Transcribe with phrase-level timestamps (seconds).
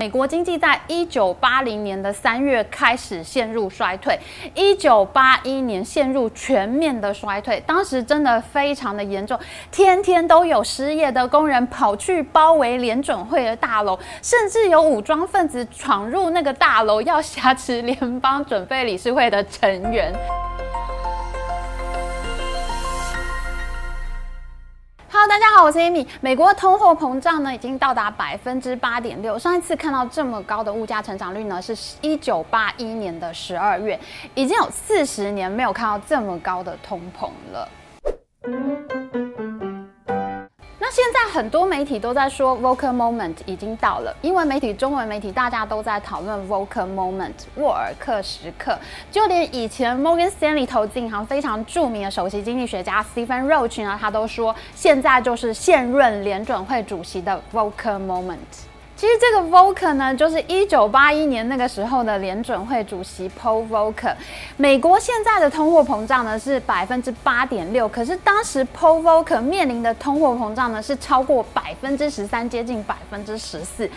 [0.00, 4.18] 美国经济在一九八零年的三月开始陷入衰退，
[4.52, 9.38] 一九八一年陷入全面的衰退，当时真的非常的严重，
[9.70, 20.12] 天天都有失业的工人跑去包围联准会的大楼，甚至有武装分子闯入那个大楼要挟持联邦准备理事会的成员。
[25.14, 26.04] 好大家好，我是 Amy。
[26.20, 29.38] 美国通货膨胀呢，已经到达百分之八点六。
[29.38, 33.98] 上一次看到这么高的物价成长率呢，是一九八一年的十二月，
[34.34, 37.68] 已经有四十年没有看到这么高的通膨了。
[40.94, 48.78] 现在很多媒体都在说，Vocal Moment 已经到了，英文媒体、中文媒体大家都在讨论 Vocal Moment 沃尔克时刻，
[49.10, 58.36] 就连以前 Morgan Stanley 投资银行非常著名的首席经济学家 Stephen Roach 呢，他都说现在就是现任联准会主席的 Vocal Moment。
[58.96, 64.14] 其实这个 Volcker 呢，就是一九八一年那个时候的联准会主席 Paul Volcker。
[64.56, 73.90] 美国现在的通货膨胀呢是百分之八点六，可是当时 Paul Volcker 面临的通货膨胀呢是超过百分之十三，接近百分之十四。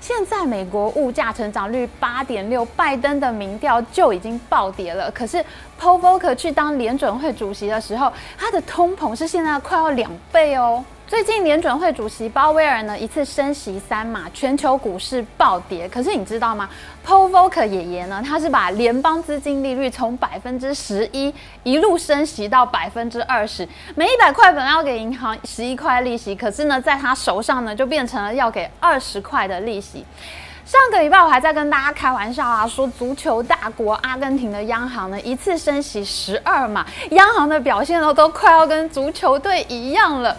[0.00, 5.10] 现在美国物价成长率八点六，拜登的民调就已经暴跌了。
[5.12, 5.38] 可是
[5.80, 10.84] Paul Volcker 去当联准会主席的时候，他的通膨是现在快要两倍哦。
[11.12, 15.86] 最近联准会主席鲍威尔呢一次升息三码，全球股市暴跌。
[15.86, 16.66] 可是你知道吗
[17.06, 30.06] ？Paul Volcker 爷爷呢，他是把联邦资金利率从百分之十一一路升息到百分之二十，每一百块本要给银行十一块利息，可是呢，在他手上呢就变成了要给二十块的利息。
[30.64, 40.34] 上个礼拜我还在跟大家开玩笑啊，说足球大国阿根廷的央行呢一次升息十二码，央行的表现呢都快要跟足球队一样了。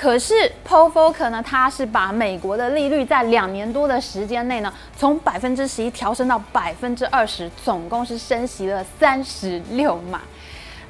[0.00, 0.32] 可是
[0.64, 10.20] Paul Volcker 呢，他是把美国的利率在两年多的时间内呢，从百分之十一调升到百分之二十，总共是升息了三十六码。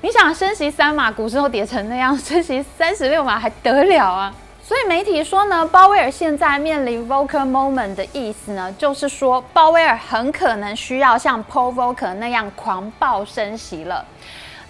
[0.03, 4.35] 你想升息三码，股市都跌成那样，升息三十六码还得了啊？
[4.63, 14.05] 所以媒体说呢，鲍威尔现在面临 Volcker moment 的意思呢，就是说鲍威尔很可能需要像 Paul Volcker 那样狂暴升息了。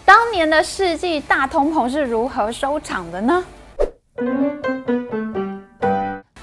[0.05, 3.45] 当年的世纪大通膨是如何收场的呢？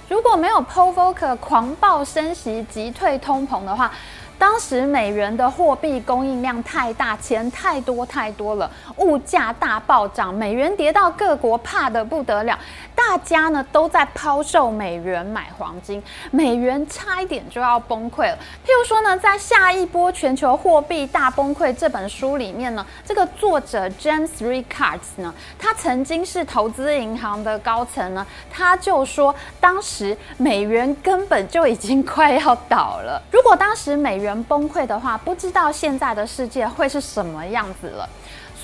[0.07, 3.91] 如果没有 p o v o k e r 狂暴升息急退通膨的话，
[4.37, 12.57] 当时美元的货币供应量太大，钱太多太多了，物价大暴涨，美元跌到各国怕得不得了，
[12.95, 16.01] 大家呢都在抛售美元买黄金，
[16.31, 18.38] 美元差一点就要崩溃了。
[18.66, 38.09] 譬如说呢，在下一波全球货币大崩溃这本书里面呢，这个作者 James Ricards 呢，他曾经是投资银行的高层呢，他就说当时美元根本就已经快要倒了，如果当时美元崩溃的话，不知道现在的世界会是什么样子了。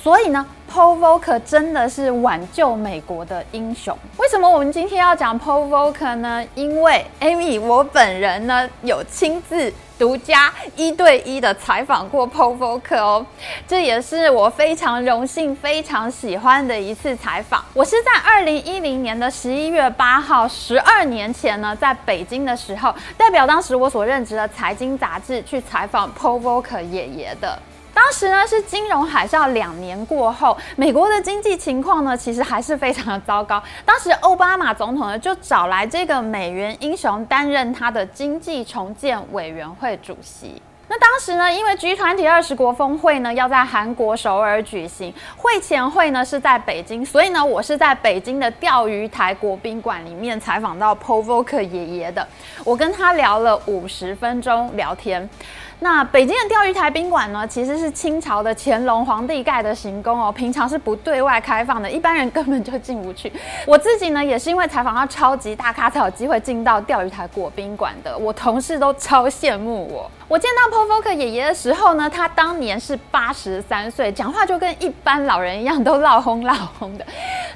[0.02, 3.96] 所以呢，Paul Volcker 真的是挽救美国的英雄。
[4.16, 6.44] 为什么我们今天要讲 Paul Volcker 呢？
[6.56, 13.24] 因为 Amy 我本人呢有亲自独家一对一的采访过 Provoker 哦，
[13.68, 17.64] 这也是我非常荣幸、非常喜欢的一次采访。
[17.72, 27.56] 我是在二零一零年的十一月八号，十二年前呢，在北京的时候，代表当时我所任职的财经杂志去采访 Paul Volcker 爷爷的。
[28.02, 33.62] 当时呢是金融海啸两年过后，美国的经济情况呢其实还是非常的糟糕。
[33.86, 40.60] 当时奥巴马总统呢就找来这个美元英雄担任他的经济重建委员会主席。
[40.88, 52.26] 那当时呢，因为 G 团体二十国峰会呢要在韩国首尔举行，会前会呢是在北京，所以呢我是在北京的钓鱼台国宾馆里面采访到 Provoker 爷爷的，
[52.64, 55.30] 我跟他聊了五十分钟聊天。
[55.82, 63.32] 那北京的钓鱼台宾馆呢，其实是清朝的乾隆皇帝盖的行宫哦，平常是不对外开放的，一般人根本就进不去。
[63.66, 70.08] 我自己呢，也是因为采访到超级大咖才有机会进到钓鱼台国宾馆的，我同事都超羡慕我。
[70.32, 77.04] 我见到 p o f o k 爷爷的时候呢，他当年是八十三岁，讲话就跟一般老人一样，都老轰老轰的。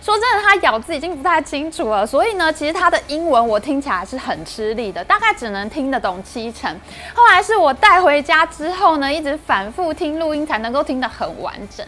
[0.03, 6.71] 说真的，他咬字已经不太清楚了，所以呢，其实他的英文我听起来是很吃力的，大概只能听得懂七成。
[7.15, 11.87] 后来是我带回家之后呢，一直反复听录音才能够听得很完整。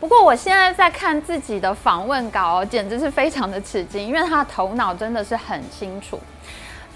[0.00, 6.18] 不过我现在在看自己的访问稿，简直是非常的吃惊，因为他的头脑真的是很清楚。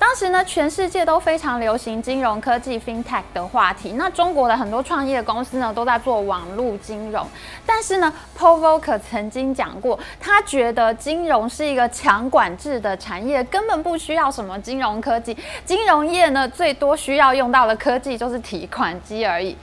[0.01, 3.93] 当时呢，全世界都非常流行金融科技 （FinTech） 的话题。
[3.93, 7.25] 那中国的很多创业公司呢，都在做网络金融。
[7.67, 15.37] 但是呢，Paul Volcker 曾经讲过，他觉得金融是一个强管制的产业，根本不需要什么金融科技。
[15.67, 19.55] 金融业呢，最多需要用到的科技就是提款机而已。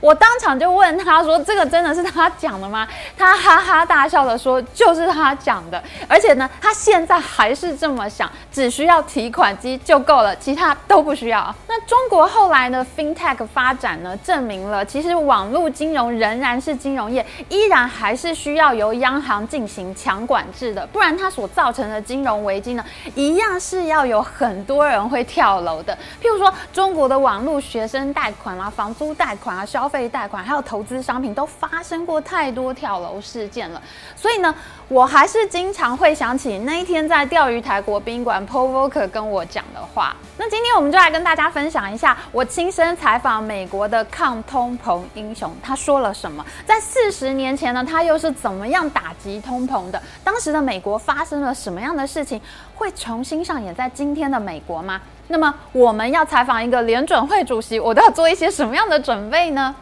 [0.00, 22.84] 我当场就问他说：“这个真的是他讲的吗？”他哈哈大笑的说：“就是他讲的，而且呢，他现在还是这么想，只需要提款机就够了，其他都不需要。”那中国后来呢？FinTech 发展呢，证明了其实网络金融仍然是金融业，依然还是需要由央行进行强管制的，不然它所造成的金融危机呢，
[23.14, 25.96] 一样是要有很多人会跳楼的。
[26.22, 33.80] 譬如说，中国的网络学生贷款啊、房租贷款啊、消消费贷款还有投资商品都发生过太多跳楼事件了，
[34.16, 34.52] 所以呢，
[34.88, 40.16] 我还是经常会想起那一天在钓鱼台国宾馆，Povoker 跟我讲的话。
[40.36, 46.44] 那今天我们就来跟大家分享一下我亲身采访美国的抗通膨英雄，他说了什么？
[46.66, 50.02] 在四十年前呢，他又是怎么样打击通膨的？
[50.24, 52.40] 当时的美国发生了什么样的事情？
[52.74, 55.00] 会重新上演在今天的美国吗？
[55.28, 59.74] 那么我们要采访一个联准会主席，我都要做一些什么样的准备呢？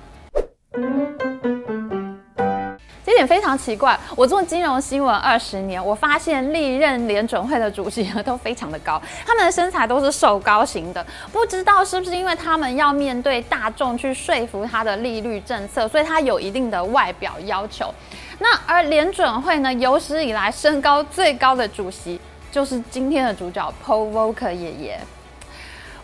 [3.05, 3.97] 这点非常奇怪。
[4.17, 11.07] 我做金融新闻二十年，我发现历任联准会的主席呢都非常的高， 他们的身材都是瘦高型的。
[11.31, 17.95] 不知道是不是因为他们要面对大众去说服他的利率政策，所以他有一定的外表要求。
[18.41, 22.19] 那而联准会呢，有史以来身高最高的主席
[22.51, 24.99] 就是今天的主角 Paul Volcker 爷爷。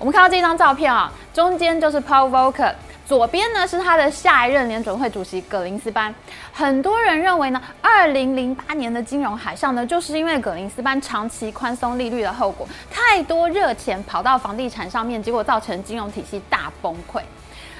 [0.00, 2.72] 我们看到这张照片啊，中间就是 Paul Volcker，
[3.06, 6.12] 左边呢是他的下一任联准会主席葛林斯班。
[6.54, 17.20] 很多人认为呢，二零零八年的金融海啸呢，就是因为葛林斯班长期宽松利率的后果，太多热钱跑到房地产上面，结果造成金融体系大崩溃。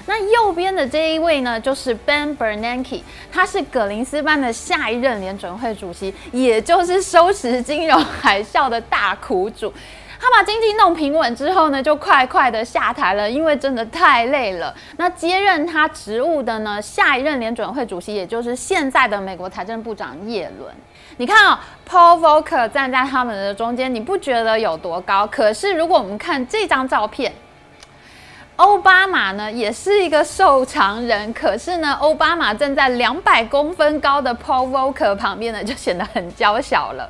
[0.05, 3.01] 那右边的这一位呢，就是 Ben Bernanke，
[3.33, 9.73] 他是葛林斯班的下一任联准会主席，也就是收拾金融海啸的大苦主。
[10.21, 14.75] 他把经济弄平稳之后呢，就快快的下台了，因为真的太累了。
[14.99, 20.71] 那接任他职务的呢，下一任联准会主席，也就是现在的美国财政部长耶伦。
[21.17, 25.27] 你看啊，Paul Volcker 站在他们的中间，你不觉得有多高？
[25.27, 27.33] 可是如果我们看这张照片，
[28.57, 37.09] 奥巴马呢，也是一个瘦长人，可是呢，奥巴马站在两百公分高的 Paul Volcker 旁边呢，就显得很娇小了。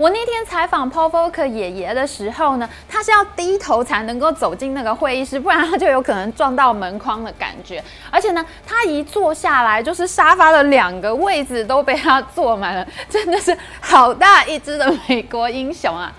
[0.00, 7.84] 我那天采访 Paul Volcker 爷爷的时候呢，他是要低头才能够走进那个会议室，不然他就有可能撞到门框的感觉。
[8.10, 16.10] 而且呢，他一坐下来，就是沙发的两个位置都被他坐满了，真的是好大一只的美国英雄啊！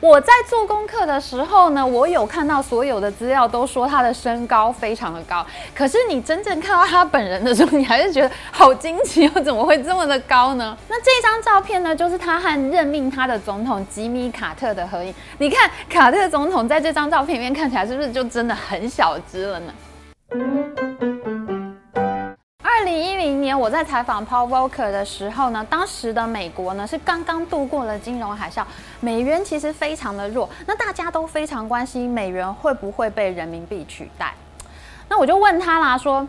[0.00, 10.76] 我在做功课的时候呢，我有看到所有的资料都说他的身高非常的高，可是你真正看到他本人的时候，你还是觉得好惊奇，又怎么会这么的高呢？
[10.88, 15.12] 那这张照片呢，就是他和任命他的总统吉米卡特的合影。
[15.38, 20.77] 你看卡特总统在这张照片里面看起来是不是就真的很小只了呢？
[23.58, 28.64] 我在采访 Paul Volcker 的时候呢，当时的美国呢是刚刚度过了金融海啸，
[29.00, 34.32] 美元其实非常的弱，那大家都非常关心美元会不会被人民币取代。
[35.08, 36.26] 那我就问他啦，说，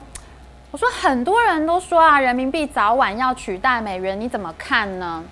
[0.72, 5.24] 我说很多人都说啊，人民币早晚要取代美元，你怎么看呢？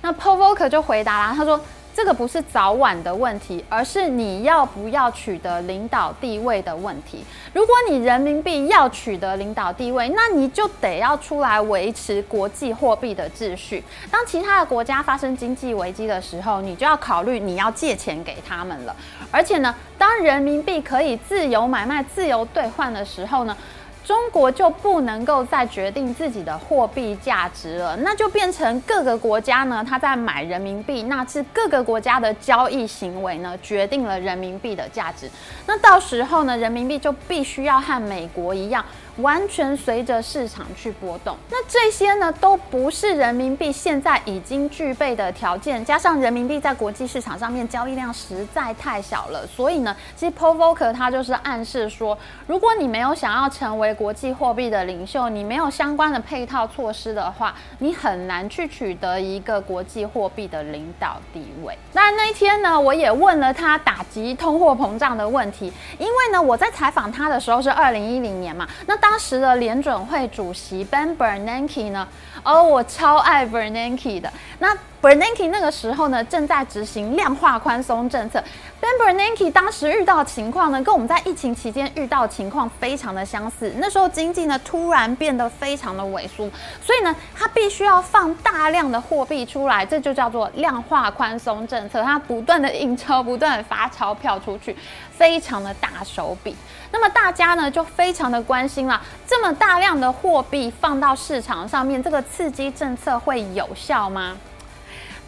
[0.00, 1.60] 那 Paul Volcker 就回答啦，他说。
[1.94, 7.24] 这个不是早晚的问题，而是你要不要取得领导地位的问题。
[7.52, 13.82] 如果你人民币要取得领导地位，那你就得要出来维持国际货币的秩序。
[14.10, 18.94] 当其他的国家发生经济危机的时候，你就要考虑你要借钱给他们了。
[19.30, 23.56] 而且呢，当人民币可以自由买卖、自由兑换的时候呢？
[24.04, 35.30] 中国就不能够再决定自己的货币价值了，那就变成各个国家呢，他在买人民币，那是各个国家的交易行为呢，决定了人民币的价值。
[35.66, 38.84] 那到时候呢，人民币就必须要和美国一样。
[39.18, 52.18] 完全随着市场去波动，那这些呢都不是人民币现在已经具备的条件，加上人民币在国际市场上面交易量实在太小了，所以呢，其实 Povoker 他就是暗示说，
[52.48, 61.78] 如果你没有想要成为国际货币的领袖，你没有相关的配套措施的话，你很难去取得一个国际货币的领导地位。
[61.92, 69.03] 那那一天呢，我也问了他打击通货膨胀的问题，因为呢，我在采访他的时候是二零一零年嘛，那。
[69.06, 72.08] 当时的联准会主席 Ben Bernanke 呢，
[72.42, 74.32] 而我超爱 Bernanke 的。
[74.58, 78.42] 那 Bernanke 那个时候呢，正在执行量化宽松政策。
[78.80, 83.70] Ben Bernanke 当时遇到情况呢，跟我们在疫情期间遇到情况非常的相似。
[83.76, 92.02] 那时候经济呢突然变得非常的萎缩，所以呢，他必须要放大量的货币出来，这就叫做量化宽松政策。
[92.02, 94.74] 他不断的印钞，不断的发钞票出去，
[95.10, 96.56] 非常的大手笔。
[96.90, 104.34] 那么大家呢就非常的关心了，这么大量的货币放到市场上面，这个刺激政策会有效吗？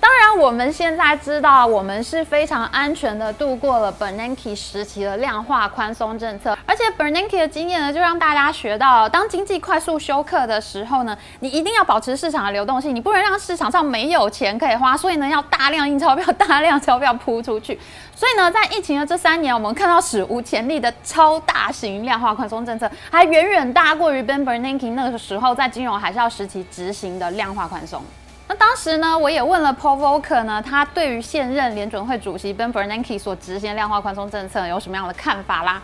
[0.07, 6.57] 当然，我们现在知道，我们是非常安全的度过了 Bernanke 时期的量化宽松政策。
[6.65, 14.97] 而且 Bernanke 的经验呢，就让大家学到，当经济快速休克的时候呢，你一定要保持市场的流动性，你不能让市场上没有钱可以花。
[14.97, 17.77] 所以呢，要大量印钞票，大量钞票铺出去。
[18.15, 28.01] 所以呢，在疫情的这三年，我们看到史无前例的超大型量化宽松政策，还远远大过于 Ben Bernanke 那个时候在金融海啸时期执行的量化宽松。
[28.49, 35.83] 那当时呢，我也问了 Paul Volcker 呢，他对于现任联准会主席 Ben Bernanke 所执行量化宽松政策有什么样的看法啦？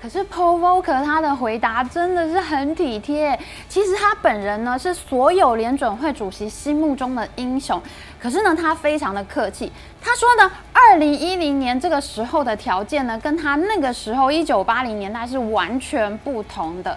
[0.00, 3.36] 可是 Paul Volcker 他的回答真的是很体贴。
[3.68, 7.82] 其实他本人呢是所有联准会主席心目中的英雄，
[8.20, 9.72] 可是呢他非常的客气。
[10.00, 16.96] 他说呢，二零一零年这个时候的条件呢，跟他那个时候一九八零年代是完全不同的。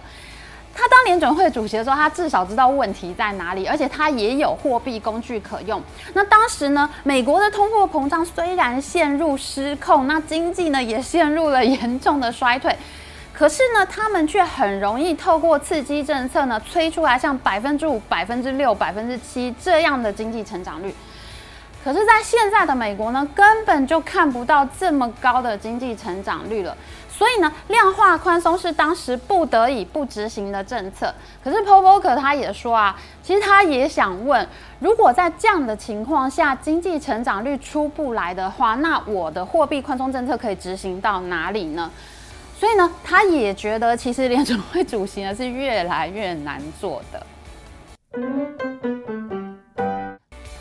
[0.80, 5.82] 他当联准会主席的时候，他至少知道问题在哪里，而且他也有货币工具可用。
[6.14, 12.78] 那当时呢，美国的通货膨胀虽然陷入失控，那经济呢也陷入了严重的衰退，
[13.34, 20.94] 可是呢，他们却很容易透过刺激政策呢，催出来像百分之五、百分之六、百分之七这样的经济成长率。
[21.84, 26.76] 可是，在现在的美国呢，根本就看不到这么高的经济成长率了。
[27.18, 31.12] 所以呢，量化宽松是当时不得已不执行的政策。
[31.44, 34.48] 可是 p o v o k e r 他也说啊，其实他也想问，
[34.80, 41.92] 如果在这样的情况下，经济成长率出不来的话，那我的货币宽松政策可以执行到哪里呢？
[42.60, 47.26] 所以呢，他也觉得其实联准会主席呢是越来越难做的。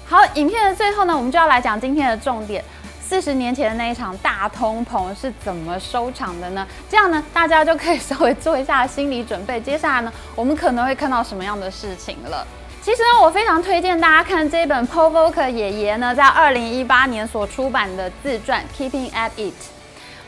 [0.08, 2.64] 好，影片的最后呢，我们就要来讲今天的重点。
[3.08, 6.66] 四十年前的那一场大通膨是怎么收场的呢？
[6.90, 9.60] 这样呢，大家就可以稍微做一下心理准备。
[9.60, 12.44] 接下来呢，我们可能会看到什么样的事情了？
[12.82, 19.52] 其实呢，我非常推荐大家看这本 provoker 爷爷呢在二零一八年所出版的自传《Keeping at It》，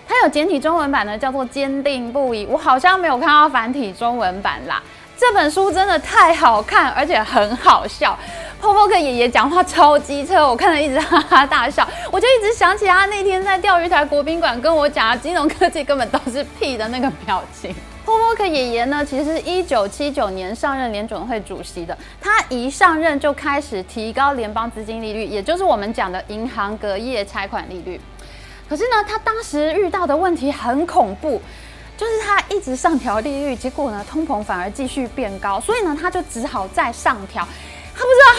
[0.07, 2.47] 它有简体中文版呢，叫做《坚定不移》。
[2.49, 4.81] 我好像没有看到繁体中文版啦。
[5.17, 8.17] 这本书真的太好看，而且很好笑。
[8.61, 11.87] 泡泡克爷爷讲话超机车，我看了一直哈哈大笑。
[12.11, 17.73] 我就一直想起他那天在钓鱼台国宾馆跟我讲，金融科技根本都是屁的那个表情。
[18.05, 21.97] 泡泡克爷爷呢，其实是一九七九年上任联准会主席的。
[22.21, 28.01] 他一上任就开始提高联邦资金利率，也就是我们讲的银行隔夜拆款利率。
[28.69, 31.41] 可是呢，他当时遇到的问题很恐怖。
[31.97, 37.47] 就是他一直上调利率，结果呢，通膨反而继续变高，所以呢，他就只好再上调。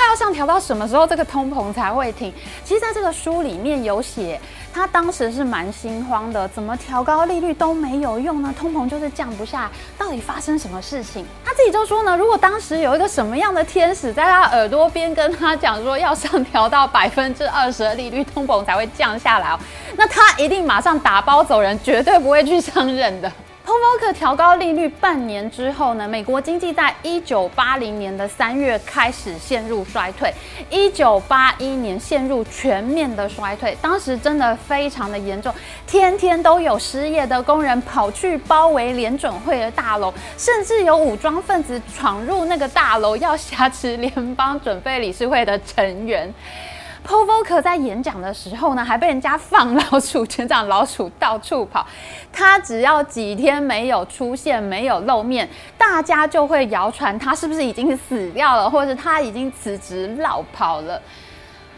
[0.09, 2.33] 要上调到什么时候，这个通膨才会停。
[2.65, 4.41] 其实，在这个书里面有写，
[4.73, 8.51] 他当时是蛮心慌的，怎么调高利率都没有用呢？
[8.57, 11.23] 通膨就是降不下，到底发生什么事情？
[11.45, 19.59] 他自己就说呢，如果当时有一个什么样的天使在他耳朵边跟他讲说，要上调到百分之二十的利率，通膨才会降下来哦，
[19.95, 23.31] 那他一定马上打包走人，绝对不会去上任的。
[23.69, 30.33] 通膨可调高利率半年之后呢，美国经济在一九八零年的三月开始陷入衰退，
[30.71, 35.53] 一九八一年陷入全面的衰退，当时真的非常的严重，
[35.85, 46.33] 天天都有失业的工人跑去包围联准会的大楼，甚至有武装分子闯入那个大楼要挟持联邦准备理事会的成员。
[47.05, 51.85] Povolker 在演讲的时候呢，还被人家放老鼠，全场老鼠到处跑。
[52.31, 61.01] 他只要几天没有出现、没有露面，大家就会谣传他是不是已经死掉了，或者他已经辞职落跑了。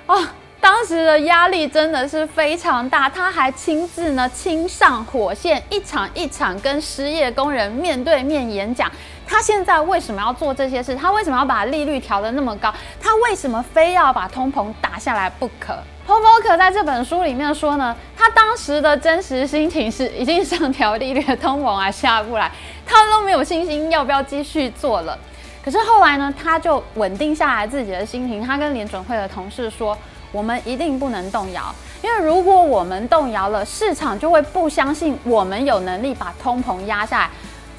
[0.07, 0.27] 哦，
[0.59, 3.09] 当时的压力真的是非常大。
[3.09, 8.91] 他还亲自呢，亲上火线，一场一场跟失业工人面对面演讲。
[9.31, 10.93] 他现在为什么要做这些事？
[10.93, 12.71] 他为什么要把利率调得那么高？
[12.99, 15.73] 他为什么非要把通膨打下来不可
[16.05, 22.51] ？Popper 在这本书里面说呢，他当时的真实心情是已经上调利率的，通膨还 下不来，
[22.85, 25.17] 他都没有信心要不要继续做了。
[25.63, 29.97] 可是后来呢，他就稳定下来自己的心情，他跟联准会的同事说
[30.33, 37.29] ：“我们一定不能动摇，因为如果我们动摇了，市场就会不相信我们有能力把通膨压下来。”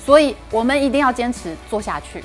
[0.05, 2.23] 所以，我们一定要坚持做下去。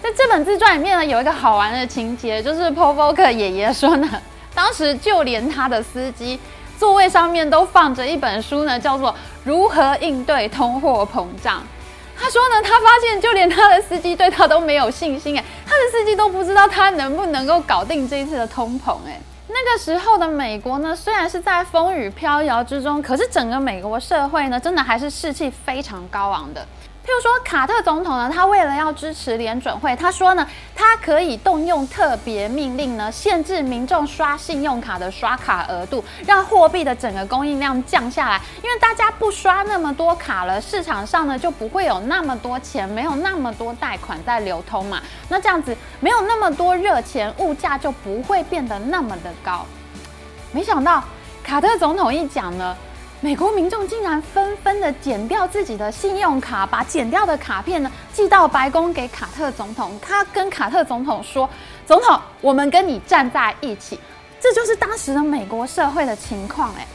[0.00, 4.08] 在这本自传里面呢，有一个好玩的情节，就是 Povoker 爷爷说呢，
[4.54, 6.38] 当时就连他的司机
[6.78, 9.10] 座位上面都放着一本书呢，叫做
[9.42, 11.58] 《如何应对通货膨胀》。
[12.20, 19.20] 他说呢，他发现就连他的司机对他都没有信心，哎，他的司机都不知道他能不能够搞定这一次的通膨，哎。
[19.48, 26.66] 那个时候的美国呢，虽然是在风雨飘摇之中，可是整个美国社会呢，真的还是士气非常高昂的。
[27.08, 38.38] 譬如说，卡特总统呢，他为了要支持联准会，他说呢，他可以动用特别命令呢，限制民众刷信用卡的刷卡额度，让货币的整个供应量降下来。
[38.62, 45.00] 因为大家不刷那么多卡了，市场上呢就不会有那么多钱，没有那么多贷款在流通嘛。
[45.30, 49.64] 那这样子没有那么多热钱，物价就不会变得那么的高。
[50.52, 51.02] 没想到
[51.42, 52.76] 卡特总统一讲呢。
[53.20, 59.98] 美国民众竟然纷纷的剪掉自己的信用卡，把剪掉的卡片呢寄到白宫给卡特总统。
[60.00, 61.50] 他跟卡特总统说
[61.84, 63.98] ：“总统，我们跟你站在一起。”
[64.38, 66.72] 这就是当时的美国社会的情况。
[66.76, 66.86] 哎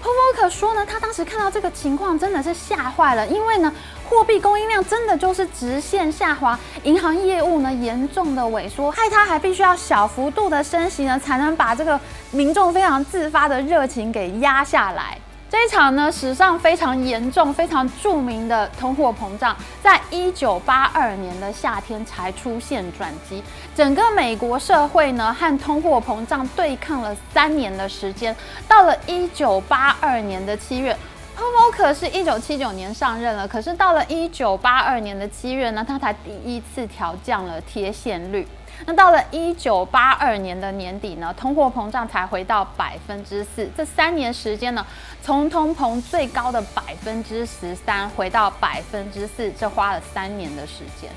[0.00, 3.70] h o v o k 说呢，他当时看到这个情况真的是吓坏了，因为呢，
[4.08, 15.18] 货币供应量真的就是直线下滑，银行业务呢严重的萎缩，害他还必须要小幅度的升息呢，才能把这个民众非常自发的热情给压下来。
[15.48, 23.40] 这一场呢，史上非常严重、非常著名的通货膨胀，在一九八二年的夏天才出现转机。
[23.72, 28.34] 整个美国社会呢，和通货膨胀对抗了三年的时间。
[28.66, 30.92] 到了一九八二年的七月
[31.36, 38.44] p o v o k 是一九七九年上任了，可是到了一九八二年的七月呢，他才第一次调降了贴现率。
[38.84, 43.68] 那到了一九八二年的年底呢，通货膨胀才回到百分之四。
[43.76, 44.86] 这三年时间呢，
[45.22, 51.10] 从通膨最高的百分之十三回到百分之四，这花了三年的时间。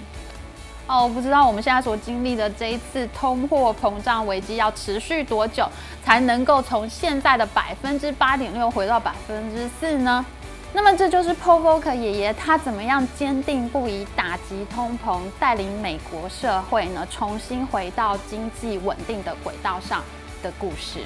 [0.88, 5.70] 哦，我不知道我们现在所经历的这一次通货膨胀危机要持续多久，
[6.04, 10.26] 才能够从现在的百分之八点六回到百分之四呢？
[10.72, 20.04] 那么这就是 p o v o k e 爷爷他怎么样坚定不移打击通膨，带领美国社会呢重新回到经济稳定的轨道上
[20.44, 21.00] 的故事。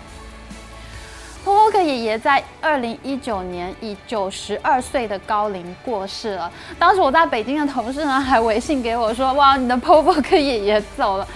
[1.45, 6.51] p o v o k e 爷爷在二零一九年以九十二岁的高龄过世了。
[6.77, 11.27] 当时我在北京的同事呢还微信给我说：“哇，你的 p o v o k e 爷爷走了。”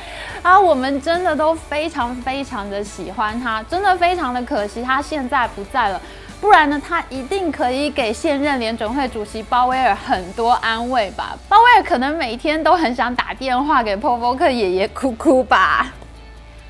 [0.43, 6.01] 啊，我们真的都非常非常的喜欢他，真的非常的可惜他现在不在了。
[6.39, 11.37] 不然呢，他一定可以给现任联准会主席鲍威尔很多安慰吧。
[11.49, 15.91] 鲍威尔可能每天都很想打电话给 p o v o k 爷爷哭哭吧。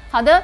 [0.09, 0.41] 好的。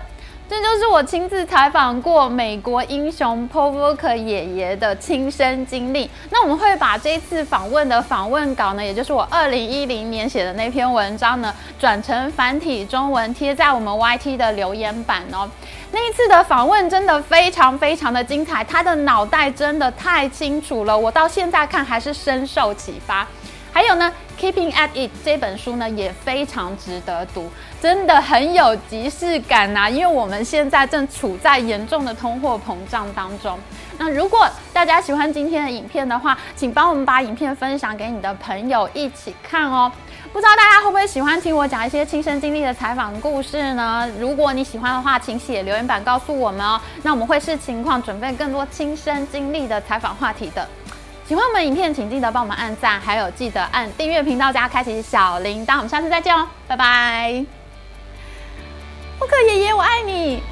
[0.49, 6.09] 这就是我亲自采访过美国英雄 p o v o k e r 爷爷的亲身经历。
[6.29, 15.49] 那我们会把这次访问的访问稿呢，也就是我二零一零年写的那篇文章呢，转成繁体中文贴在我们 YT 的留言板哦。
[15.91, 23.25] 那一次的访问真的非常非常的精彩，他的脑袋真的太清楚了，我到现在看还是深受启发。
[23.71, 27.49] 还有呢，《Keeping at It》这本书呢也非常值得读，
[27.81, 29.89] 真的很有即视感呐。
[29.89, 33.57] 因为我们现在正处在严重的通货膨胀当中。
[33.97, 39.91] 那如果大家喜欢今天的影片的话，请帮我们把影片分享给你的朋友一起看哦。
[40.33, 44.09] 不知道大家会不会喜欢听我讲一些亲身经历的采访故事呢？
[44.19, 46.81] 如果你喜欢的话，请写留言板告诉我们哦。
[47.03, 50.67] 那我们会视情况准备更多亲身经历的采访话题的。
[51.33, 55.77] 喜欢我们影片，请记得帮我们按赞，还有记得按订阅频道加开启小铃铛。
[55.77, 57.43] 我们下次再见哦，拜拜！
[59.17, 60.43] 布克爷爷，我爱你。